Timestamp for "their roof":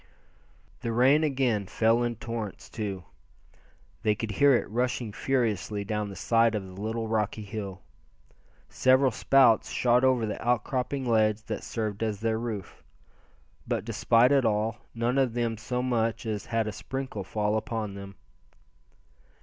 12.19-12.81